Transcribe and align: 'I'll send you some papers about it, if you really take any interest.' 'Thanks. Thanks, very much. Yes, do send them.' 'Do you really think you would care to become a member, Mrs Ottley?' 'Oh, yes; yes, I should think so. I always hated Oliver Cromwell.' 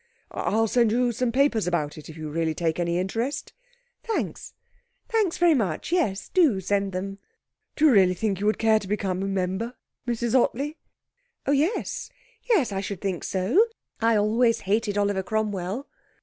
'I'll 0.31 0.65
send 0.65 0.91
you 0.91 1.11
some 1.11 1.31
papers 1.31 1.67
about 1.67 1.95
it, 1.95 2.09
if 2.09 2.17
you 2.17 2.31
really 2.31 2.55
take 2.55 2.79
any 2.79 2.97
interest.' 2.97 3.53
'Thanks. 4.01 4.55
Thanks, 5.07 5.37
very 5.37 5.53
much. 5.53 5.91
Yes, 5.91 6.29
do 6.33 6.59
send 6.59 6.91
them.' 6.91 7.19
'Do 7.75 7.85
you 7.85 7.91
really 7.91 8.15
think 8.15 8.39
you 8.39 8.47
would 8.47 8.57
care 8.57 8.79
to 8.79 8.87
become 8.87 9.21
a 9.21 9.27
member, 9.27 9.75
Mrs 10.07 10.33
Ottley?' 10.33 10.79
'Oh, 11.45 11.51
yes; 11.51 12.09
yes, 12.49 12.71
I 12.71 12.81
should 12.81 12.99
think 12.99 13.23
so. 13.23 13.67
I 13.99 14.15
always 14.15 14.61
hated 14.61 14.97
Oliver 14.97 15.21
Cromwell.' 15.21 15.87